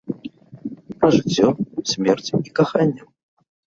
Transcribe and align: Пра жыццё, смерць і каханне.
Пра 0.97 1.09
жыццё, 1.17 1.47
смерць 1.93 2.33
і 2.47 2.57
каханне. 2.61 3.03